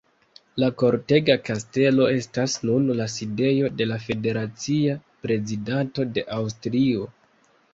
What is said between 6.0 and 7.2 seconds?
de Aŭstrio.